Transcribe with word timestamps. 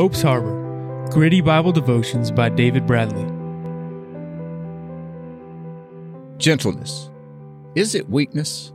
Hope's 0.00 0.22
Harbor 0.22 1.06
Gritty 1.10 1.42
Bible 1.42 1.72
Devotions 1.72 2.30
by 2.30 2.48
David 2.48 2.86
Bradley. 2.86 3.26
Gentleness. 6.38 7.10
Is 7.74 7.94
it 7.94 8.08
weakness? 8.08 8.72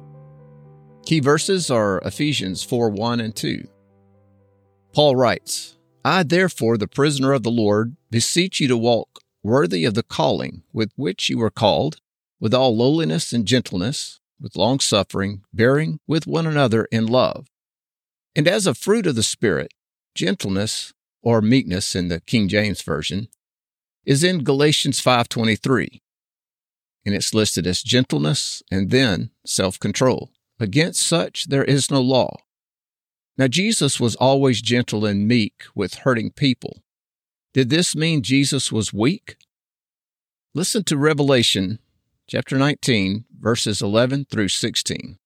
Key 1.04 1.22
verses 1.22 1.72
are 1.72 2.00
Ephesians 2.06 2.62
4 2.62 2.92
1 2.92 3.22
and 3.22 3.36
2. 3.36 3.68
Paul 4.94 5.16
writes, 5.16 5.78
I, 6.04 6.22
therefore, 6.22 6.78
the 6.78 6.88
prisoner 6.88 7.34
of 7.34 7.42
the 7.42 7.50
Lord, 7.50 7.96
beseech 8.12 8.60
you 8.60 8.68
to 8.68 8.78
walk 8.78 9.20
worthy 9.42 9.84
of 9.84 9.96
the 9.96 10.04
calling 10.04 10.62
with 10.74 10.92
which 10.96 11.28
you 11.28 11.40
were 11.40 11.50
called, 11.50 12.02
with 12.40 12.54
all 12.54 12.78
lowliness 12.78 13.34
and 13.34 13.48
gentleness, 13.48 14.20
with 14.40 14.56
long 14.56 14.80
suffering, 14.80 15.42
bearing 15.52 16.00
with 16.06 16.28
one 16.28 16.46
another 16.46 16.86
in 16.92 17.08
love. 17.08 17.48
And 18.36 18.48
as 18.48 18.68
a 18.68 18.76
fruit 18.76 19.08
of 19.08 19.16
the 19.16 19.24
Spirit, 19.24 19.72
gentleness 20.14 20.94
or 21.26 21.42
meekness 21.42 21.96
in 21.96 22.08
the 22.08 22.22
King 22.22 22.48
James 22.48 22.84
version 22.84 23.28
is 24.06 24.24
in 24.24 24.44
Galatians 24.44 25.02
5:23. 25.02 26.02
And 27.04 27.14
it's 27.16 27.34
listed 27.34 27.68
as 27.68 27.84
gentleness 27.84 28.64
and 28.72 28.92
then 28.92 29.32
self-control. 29.46 30.32
Against 30.60 31.02
such 31.02 31.46
there 31.46 31.66
is 31.66 31.92
no 31.92 32.02
law. 32.02 32.38
Now 33.38 33.48
Jesus 33.48 34.00
was 34.00 34.16
always 34.16 34.62
gentle 34.62 35.06
and 35.06 35.28
meek 35.28 35.64
with 35.74 35.96
hurting 36.06 36.32
people. 36.32 36.84
Did 37.54 37.70
this 37.70 37.96
mean 37.96 38.22
Jesus 38.22 38.72
was 38.72 38.94
weak? 38.94 39.38
Listen 40.54 40.84
to 40.86 40.98
Revelation 40.98 41.80
chapter 42.28 42.58
19 42.58 43.26
verses 43.40 43.82
11 43.82 44.26
through 44.30 44.50
16. 44.50 45.18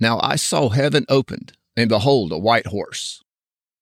Now 0.00 0.18
I 0.20 0.34
saw 0.36 0.70
heaven 0.70 1.04
opened 1.08 1.52
and 1.76 1.88
behold 1.88 2.32
a 2.32 2.38
white 2.38 2.66
horse 2.66 3.22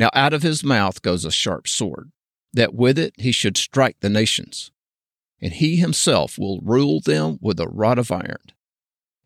Now 0.00 0.08
out 0.14 0.32
of 0.32 0.42
his 0.42 0.64
mouth 0.64 1.02
goes 1.02 1.26
a 1.26 1.30
sharp 1.30 1.68
sword, 1.68 2.10
that 2.54 2.74
with 2.74 2.98
it 2.98 3.12
he 3.18 3.32
should 3.32 3.58
strike 3.58 3.98
the 4.00 4.08
nations. 4.08 4.72
And 5.42 5.52
he 5.52 5.76
himself 5.76 6.38
will 6.38 6.60
rule 6.62 7.00
them 7.00 7.38
with 7.42 7.60
a 7.60 7.68
rod 7.68 7.98
of 7.98 8.10
iron. 8.10 8.52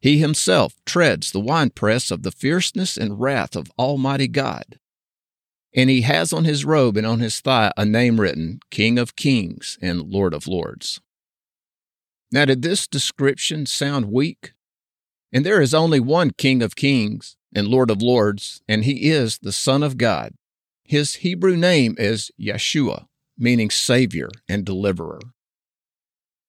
He 0.00 0.18
himself 0.18 0.74
treads 0.84 1.30
the 1.30 1.40
winepress 1.40 2.10
of 2.10 2.24
the 2.24 2.32
fierceness 2.32 2.96
and 2.96 3.20
wrath 3.20 3.54
of 3.54 3.70
Almighty 3.78 4.26
God. 4.26 4.80
And 5.72 5.88
he 5.88 6.00
has 6.00 6.32
on 6.32 6.44
his 6.44 6.64
robe 6.64 6.96
and 6.96 7.06
on 7.06 7.20
his 7.20 7.40
thigh 7.40 7.72
a 7.76 7.84
name 7.84 8.20
written, 8.20 8.58
King 8.70 8.98
of 8.98 9.14
Kings 9.14 9.78
and 9.80 10.02
Lord 10.02 10.34
of 10.34 10.48
Lords. 10.48 11.00
Now, 12.32 12.46
did 12.46 12.62
this 12.62 12.88
description 12.88 13.64
sound 13.66 14.10
weak? 14.10 14.54
And 15.32 15.46
there 15.46 15.60
is 15.60 15.72
only 15.72 16.00
one 16.00 16.32
King 16.32 16.62
of 16.62 16.74
Kings 16.74 17.36
and 17.54 17.68
Lord 17.68 17.90
of 17.90 18.02
Lords, 18.02 18.60
and 18.68 18.84
he 18.84 19.10
is 19.10 19.38
the 19.38 19.52
Son 19.52 19.84
of 19.84 19.98
God, 19.98 20.34
his 20.84 21.16
Hebrew 21.16 21.56
name 21.56 21.96
is 21.98 22.30
Yeshua, 22.38 23.06
meaning 23.38 23.70
Savior 23.70 24.28
and 24.48 24.64
Deliverer. 24.64 25.20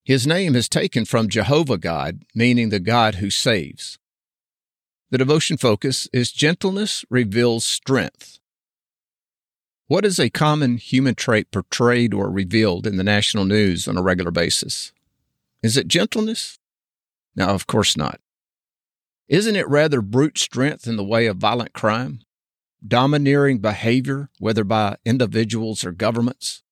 His 0.04 0.26
name 0.26 0.54
is 0.54 0.68
taken 0.68 1.04
from 1.04 1.28
Jehovah 1.28 1.78
God, 1.78 2.22
meaning 2.34 2.68
the 2.68 2.78
God 2.78 3.16
who 3.16 3.30
saves. 3.30 3.98
The 5.10 5.18
devotion 5.18 5.56
focus 5.56 6.08
is 6.12 6.30
gentleness 6.30 7.04
reveals 7.10 7.64
strength. 7.64 8.38
What 9.88 10.04
is 10.04 10.18
a 10.18 10.30
common 10.30 10.76
human 10.76 11.14
trait 11.14 11.50
portrayed 11.50 12.12
or 12.12 12.30
revealed 12.30 12.86
in 12.86 12.96
the 12.96 13.04
national 13.04 13.44
news 13.44 13.88
on 13.88 13.96
a 13.96 14.02
regular 14.02 14.30
basis? 14.30 14.92
Is 15.62 15.76
it 15.76 15.88
gentleness? 15.88 16.58
No, 17.34 17.46
of 17.46 17.66
course 17.66 17.96
not. 17.96 18.20
Isn't 19.28 19.56
it 19.56 19.68
rather 19.68 20.02
brute 20.02 20.38
strength 20.38 20.86
in 20.86 20.96
the 20.96 21.04
way 21.04 21.26
of 21.26 21.38
violent 21.38 21.72
crime? 21.72 22.20
Domineering 22.88 23.58
behavior, 23.58 24.30
whether 24.38 24.64
by 24.64 24.96
individuals 25.04 25.84
or 25.84 25.92
governments. 25.92 26.62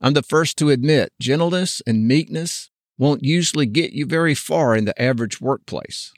I'm 0.00 0.14
the 0.14 0.22
first 0.22 0.56
to 0.58 0.70
admit 0.70 1.12
gentleness 1.20 1.82
and 1.86 2.08
meekness 2.08 2.70
won't 2.96 3.24
usually 3.24 3.66
get 3.66 3.92
you 3.92 4.06
very 4.06 4.34
far 4.34 4.74
in 4.74 4.84
the 4.84 5.00
average 5.00 5.40
workplace. 5.40 6.12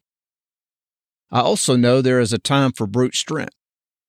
I 1.31 1.41
also 1.41 1.77
know 1.77 2.01
there 2.01 2.21
is 2.21 2.33
a 2.33 2.39
time 2.39 2.73
for 2.73 2.87
brute 2.87 3.15
strength. 3.15 3.55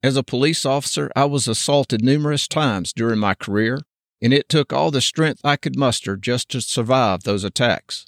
As 0.04 0.18
a 0.18 0.24
police 0.24 0.66
officer, 0.66 1.10
I 1.16 1.26
was 1.26 1.48
assaulted 1.48 2.04
numerous 2.04 2.48
times 2.48 2.92
during 2.92 3.20
my 3.20 3.34
career, 3.34 3.80
and 4.22 4.34
it 4.34 4.50
took 4.50 4.74
all 4.74 4.92
the 4.92 5.02
strength 5.02 5.40
I 5.44 5.56
could 5.56 5.78
muster 5.78 6.18
just 6.18 6.50
to 6.50 6.62
survive 6.62 7.24
those 7.24 7.44
attacks. 7.44 8.06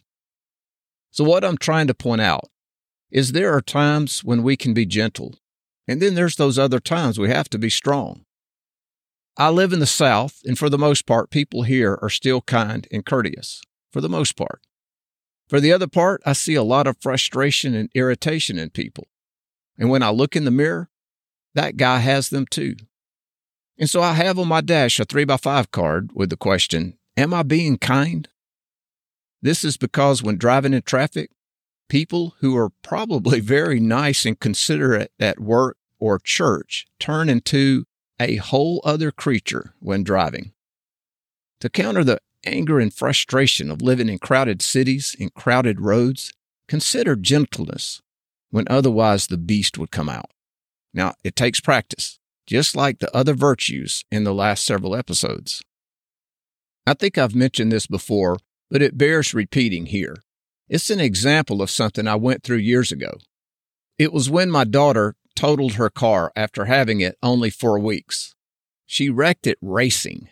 So, 1.11 1.23
what 1.23 1.45
I'm 1.45 1.57
trying 1.57 1.87
to 1.87 1.93
point 1.93 2.21
out 2.21 2.49
is 3.09 3.31
there 3.31 3.53
are 3.53 3.61
times 3.61 4.23
when 4.23 4.43
we 4.43 4.57
can 4.57 4.73
be 4.73 4.85
gentle 4.85 5.35
and 5.87 6.01
then 6.01 6.15
there's 6.15 6.35
those 6.35 6.57
other 6.57 6.79
times 6.79 7.19
we 7.19 7.29
have 7.29 7.49
to 7.49 7.57
be 7.57 7.69
strong. 7.69 8.25
I 9.37 9.49
live 9.49 9.73
in 9.73 9.79
the 9.79 9.85
South, 9.85 10.41
and 10.45 10.57
for 10.57 10.69
the 10.69 10.77
most 10.77 11.05
part, 11.05 11.29
people 11.29 11.63
here 11.63 11.99
are 12.01 12.09
still 12.09 12.41
kind 12.41 12.87
and 12.91 13.05
courteous, 13.05 13.61
for 13.91 13.99
the 13.99 14.09
most 14.09 14.37
part. 14.37 14.61
For 15.49 15.59
the 15.59 15.73
other 15.73 15.87
part, 15.87 16.21
I 16.25 16.33
see 16.33 16.55
a 16.55 16.63
lot 16.63 16.87
of 16.87 16.97
frustration 17.01 17.75
and 17.75 17.89
irritation 17.93 18.57
in 18.57 18.69
people. 18.69 19.07
And 19.77 19.89
when 19.89 20.01
I 20.01 20.09
look 20.09 20.35
in 20.35 20.45
the 20.45 20.51
mirror, 20.51 20.89
that 21.53 21.77
guy 21.77 21.99
has 21.99 22.29
them 22.29 22.45
too. 22.49 22.75
And 23.77 23.89
so 23.89 24.01
I 24.01 24.13
have 24.13 24.39
on 24.39 24.47
my 24.47 24.61
dash 24.61 24.99
a 24.99 25.05
3x5 25.05 25.69
card 25.71 26.11
with 26.13 26.29
the 26.29 26.37
question 26.37 26.97
Am 27.17 27.33
I 27.33 27.43
being 27.43 27.77
kind? 27.77 28.27
This 29.41 29.63
is 29.63 29.77
because 29.77 30.23
when 30.23 30.37
driving 30.37 30.73
in 30.73 30.81
traffic, 30.81 31.29
people 31.87 32.35
who 32.39 32.57
are 32.57 32.69
probably 32.81 33.39
very 33.39 33.79
nice 33.79 34.25
and 34.25 34.39
considerate 34.39 35.11
at 35.19 35.39
work 35.39 35.77
or 35.99 36.19
church 36.19 36.85
turn 36.99 37.29
into 37.29 37.85
a 38.19 38.37
whole 38.37 38.81
other 38.83 39.11
creature 39.11 39.73
when 39.79 40.03
driving. 40.03 40.53
To 41.61 41.69
counter 41.69 42.03
the 42.03 42.19
anger 42.45 42.79
and 42.79 42.93
frustration 42.93 43.71
of 43.71 43.81
living 43.81 44.09
in 44.09 44.19
crowded 44.19 44.61
cities 44.61 45.15
and 45.19 45.33
crowded 45.33 45.81
roads, 45.81 46.31
consider 46.67 47.15
gentleness 47.15 48.01
when 48.51 48.65
otherwise 48.69 49.27
the 49.27 49.37
beast 49.37 49.77
would 49.77 49.91
come 49.91 50.09
out. 50.09 50.31
Now, 50.93 51.15
it 51.23 51.35
takes 51.35 51.59
practice, 51.59 52.19
just 52.47 52.75
like 52.75 52.99
the 52.99 53.13
other 53.15 53.33
virtues 53.33 54.03
in 54.11 54.23
the 54.23 54.33
last 54.33 54.63
several 54.63 54.95
episodes. 54.95 55.61
I 56.87 56.93
think 56.93 57.17
I've 57.17 57.35
mentioned 57.35 57.71
this 57.71 57.87
before, 57.87 58.37
but 58.69 58.81
it 58.81 58.97
bears 58.97 59.33
repeating 59.33 59.87
here. 59.87 60.17
It's 60.67 60.89
an 60.89 60.99
example 60.99 61.61
of 61.61 61.69
something 61.69 62.07
I 62.07 62.15
went 62.15 62.43
through 62.43 62.57
years 62.57 62.91
ago. 62.91 63.17
It 63.97 64.11
was 64.11 64.29
when 64.29 64.49
my 64.49 64.63
daughter 64.63 65.15
totaled 65.35 65.73
her 65.73 65.89
car 65.89 66.31
after 66.35 66.65
having 66.65 67.01
it 67.01 67.17
only 67.21 67.49
four 67.49 67.77
weeks. 67.77 68.33
She 68.85 69.09
wrecked 69.09 69.47
it 69.47 69.57
racing. 69.61 70.29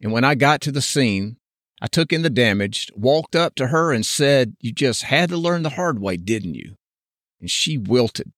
And 0.00 0.12
when 0.12 0.24
I 0.24 0.34
got 0.34 0.60
to 0.62 0.72
the 0.72 0.82
scene, 0.82 1.38
I 1.80 1.86
took 1.86 2.12
in 2.12 2.22
the 2.22 2.30
damage, 2.30 2.90
walked 2.94 3.34
up 3.34 3.54
to 3.56 3.68
her, 3.68 3.92
and 3.92 4.06
said, 4.06 4.56
You 4.60 4.72
just 4.72 5.04
had 5.04 5.28
to 5.30 5.36
learn 5.36 5.62
the 5.62 5.70
hard 5.70 6.00
way, 6.00 6.16
didn't 6.16 6.54
you? 6.54 6.76
And 7.40 7.50
she 7.50 7.76
wilted. 7.78 8.32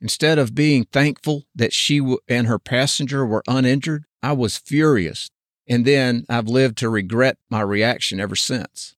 Instead 0.00 0.38
of 0.38 0.54
being 0.54 0.84
thankful 0.84 1.44
that 1.54 1.72
she 1.72 2.00
and 2.28 2.46
her 2.46 2.58
passenger 2.58 3.24
were 3.24 3.42
uninjured, 3.48 4.04
I 4.22 4.32
was 4.32 4.58
furious. 4.58 5.30
And 5.68 5.84
then 5.84 6.24
I've 6.28 6.48
lived 6.48 6.76
to 6.78 6.88
regret 6.88 7.38
my 7.50 7.62
reaction 7.62 8.20
ever 8.20 8.36
since. 8.36 8.95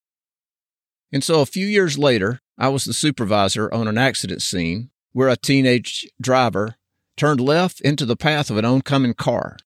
And 1.12 1.24
so 1.24 1.40
a 1.40 1.46
few 1.46 1.66
years 1.66 1.98
later, 1.98 2.40
I 2.58 2.68
was 2.68 2.84
the 2.84 2.92
supervisor 2.92 3.72
on 3.72 3.88
an 3.88 3.98
accident 3.98 4.42
scene 4.42 4.90
where 5.12 5.28
a 5.28 5.36
teenage 5.36 6.08
driver 6.20 6.76
turned 7.16 7.40
left 7.40 7.80
into 7.80 8.04
the 8.04 8.16
path 8.16 8.50
of 8.50 8.56
an 8.56 8.64
oncoming 8.64 9.14
car. 9.14 9.56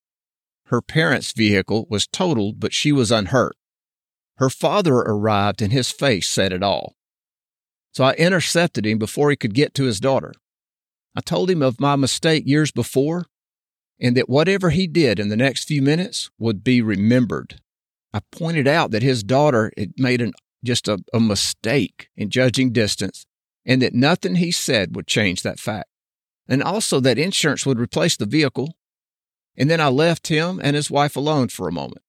Her 0.66 0.80
parents' 0.80 1.32
vehicle 1.32 1.86
was 1.90 2.06
totaled, 2.06 2.60
but 2.60 2.72
she 2.72 2.92
was 2.92 3.10
unhurt. 3.10 3.56
Her 4.36 4.48
father 4.48 4.94
arrived 4.94 5.60
and 5.60 5.72
his 5.72 5.90
face 5.90 6.28
said 6.28 6.52
it 6.52 6.62
all. 6.62 6.96
So 7.92 8.04
I 8.04 8.14
intercepted 8.14 8.86
him 8.86 8.98
before 8.98 9.30
he 9.30 9.36
could 9.36 9.54
get 9.54 9.74
to 9.74 9.84
his 9.84 10.00
daughter. 10.00 10.32
I 11.14 11.20
told 11.20 11.50
him 11.50 11.60
of 11.60 11.80
my 11.80 11.96
mistake 11.96 12.44
years 12.46 12.70
before 12.70 13.26
and 14.00 14.16
that 14.16 14.28
whatever 14.28 14.70
he 14.70 14.86
did 14.86 15.20
in 15.20 15.28
the 15.28 15.36
next 15.36 15.64
few 15.64 15.82
minutes 15.82 16.30
would 16.38 16.64
be 16.64 16.80
remembered. 16.80 17.60
I 18.14 18.20
pointed 18.30 18.66
out 18.66 18.90
that 18.90 19.02
his 19.02 19.22
daughter 19.22 19.70
had 19.76 19.92
made 19.98 20.20
an 20.22 20.32
just 20.64 20.88
a, 20.88 20.98
a 21.12 21.20
mistake 21.20 22.08
in 22.16 22.30
judging 22.30 22.72
distance, 22.72 23.26
and 23.64 23.82
that 23.82 23.94
nothing 23.94 24.36
he 24.36 24.50
said 24.50 24.96
would 24.96 25.06
change 25.06 25.42
that 25.42 25.60
fact. 25.60 25.88
And 26.48 26.62
also 26.62 27.00
that 27.00 27.18
insurance 27.18 27.64
would 27.64 27.78
replace 27.78 28.16
the 28.16 28.26
vehicle. 28.26 28.76
And 29.56 29.70
then 29.70 29.80
I 29.80 29.88
left 29.88 30.28
him 30.28 30.60
and 30.62 30.74
his 30.74 30.90
wife 30.90 31.16
alone 31.16 31.48
for 31.48 31.68
a 31.68 31.72
moment. 31.72 32.02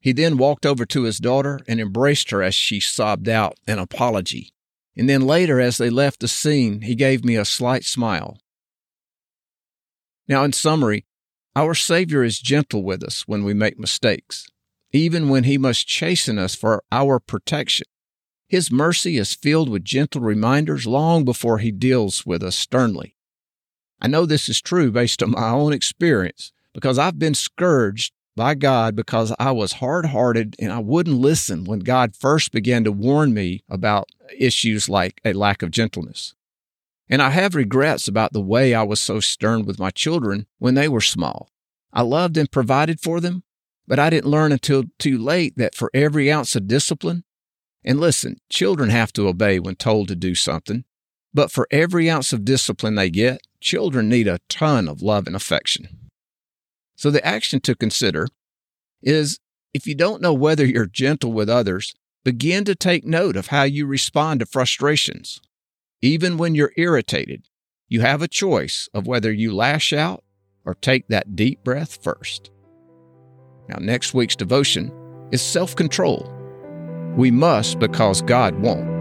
He 0.00 0.12
then 0.12 0.36
walked 0.36 0.64
over 0.64 0.86
to 0.86 1.02
his 1.02 1.18
daughter 1.18 1.60
and 1.66 1.80
embraced 1.80 2.30
her 2.30 2.42
as 2.42 2.54
she 2.54 2.80
sobbed 2.80 3.28
out 3.28 3.58
an 3.66 3.78
apology. 3.78 4.52
And 4.96 5.08
then 5.08 5.22
later, 5.22 5.60
as 5.60 5.78
they 5.78 5.90
left 5.90 6.20
the 6.20 6.28
scene, 6.28 6.82
he 6.82 6.94
gave 6.94 7.24
me 7.24 7.36
a 7.36 7.44
slight 7.44 7.84
smile. 7.84 8.38
Now, 10.26 10.44
in 10.44 10.52
summary, 10.52 11.06
our 11.56 11.74
Savior 11.74 12.22
is 12.22 12.38
gentle 12.38 12.82
with 12.82 13.02
us 13.02 13.22
when 13.26 13.44
we 13.44 13.54
make 13.54 13.78
mistakes, 13.78 14.46
even 14.92 15.28
when 15.28 15.44
He 15.44 15.58
must 15.58 15.86
chasten 15.86 16.38
us 16.38 16.54
for 16.54 16.82
our 16.90 17.18
protection. 17.18 17.86
His 18.48 18.72
mercy 18.72 19.18
is 19.18 19.34
filled 19.34 19.68
with 19.68 19.84
gentle 19.84 20.22
reminders 20.22 20.86
long 20.86 21.24
before 21.24 21.58
He 21.58 21.70
deals 21.70 22.24
with 22.24 22.42
us 22.42 22.56
sternly. 22.56 23.14
I 24.00 24.06
know 24.06 24.26
this 24.26 24.48
is 24.48 24.60
true 24.60 24.90
based 24.90 25.22
on 25.22 25.32
my 25.32 25.50
own 25.50 25.72
experience 25.72 26.52
because 26.72 26.98
I've 26.98 27.18
been 27.18 27.34
scourged 27.34 28.12
by 28.36 28.54
God 28.54 28.94
because 28.94 29.34
I 29.38 29.50
was 29.50 29.74
hard 29.74 30.06
hearted 30.06 30.54
and 30.60 30.72
I 30.72 30.78
wouldn't 30.78 31.16
listen 31.16 31.64
when 31.64 31.80
God 31.80 32.14
first 32.14 32.52
began 32.52 32.84
to 32.84 32.92
warn 32.92 33.34
me 33.34 33.64
about 33.68 34.08
issues 34.38 34.88
like 34.88 35.20
a 35.24 35.32
lack 35.32 35.62
of 35.62 35.72
gentleness. 35.72 36.34
And 37.10 37.20
I 37.20 37.30
have 37.30 37.54
regrets 37.54 38.06
about 38.06 38.32
the 38.32 38.40
way 38.40 38.74
I 38.74 38.84
was 38.84 39.00
so 39.00 39.18
stern 39.18 39.64
with 39.64 39.80
my 39.80 39.90
children 39.90 40.46
when 40.58 40.74
they 40.74 40.88
were 40.88 41.00
small. 41.00 41.50
I 41.92 42.02
loved 42.02 42.36
and 42.36 42.50
provided 42.50 43.00
for 43.00 43.18
them, 43.18 43.42
but 43.88 43.98
I 43.98 44.10
didn't 44.10 44.30
learn 44.30 44.52
until 44.52 44.84
too 44.98 45.16
late 45.16 45.56
that 45.56 45.74
for 45.74 45.90
every 45.94 46.30
ounce 46.30 46.54
of 46.54 46.68
discipline, 46.68 47.24
and 47.82 47.98
listen, 47.98 48.36
children 48.50 48.90
have 48.90 49.14
to 49.14 49.26
obey 49.26 49.58
when 49.58 49.76
told 49.76 50.08
to 50.08 50.14
do 50.14 50.34
something, 50.34 50.84
but 51.32 51.50
for 51.50 51.66
every 51.70 52.10
ounce 52.10 52.34
of 52.34 52.44
discipline 52.44 52.96
they 52.96 53.08
get, 53.08 53.40
children 53.60 54.08
need 54.08 54.28
a 54.28 54.40
ton 54.50 54.88
of 54.88 55.00
love 55.00 55.26
and 55.26 55.34
affection. 55.34 55.88
So 56.96 57.10
the 57.10 57.24
action 57.26 57.60
to 57.60 57.74
consider 57.74 58.28
is 59.02 59.40
if 59.72 59.86
you 59.86 59.94
don't 59.94 60.20
know 60.20 60.34
whether 60.34 60.66
you're 60.66 60.86
gentle 60.86 61.32
with 61.32 61.48
others, 61.48 61.94
begin 62.24 62.64
to 62.66 62.74
take 62.74 63.06
note 63.06 63.36
of 63.36 63.46
how 63.46 63.62
you 63.62 63.86
respond 63.86 64.40
to 64.40 64.46
frustrations. 64.46 65.40
Even 66.02 66.36
when 66.36 66.54
you're 66.54 66.72
irritated, 66.76 67.46
you 67.88 68.02
have 68.02 68.20
a 68.20 68.28
choice 68.28 68.88
of 68.92 69.06
whether 69.06 69.32
you 69.32 69.54
lash 69.54 69.94
out 69.94 70.24
or 70.64 70.74
take 70.74 71.08
that 71.08 71.34
deep 71.34 71.64
breath 71.64 72.02
first. 72.02 72.50
Now, 73.68 73.76
next 73.80 74.14
week's 74.14 74.34
devotion 74.36 74.90
is 75.30 75.42
self 75.42 75.76
control. 75.76 76.32
We 77.16 77.30
must 77.30 77.78
because 77.78 78.22
God 78.22 78.54
won't. 78.60 78.98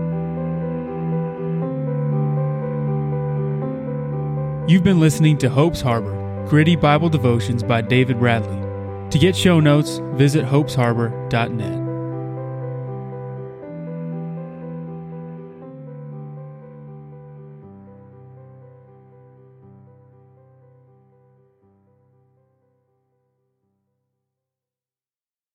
You've 4.70 4.84
been 4.84 5.00
listening 5.00 5.38
to 5.38 5.50
Hope's 5.50 5.80
Harbor 5.80 6.46
Gritty 6.50 6.76
Bible 6.76 7.10
Devotions 7.10 7.64
by 7.64 7.82
David 7.82 8.20
Bradley. 8.20 8.62
To 9.12 9.18
get 9.18 9.36
show 9.36 9.62
notes, 9.62 10.02
visit 10.16 10.46
hopesharbor.net. 10.46 11.87